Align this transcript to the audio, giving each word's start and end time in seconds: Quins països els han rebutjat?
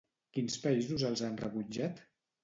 Quins 0.35 0.53
països 0.63 1.03
els 1.09 1.21
han 1.27 1.37
rebutjat? 1.41 2.01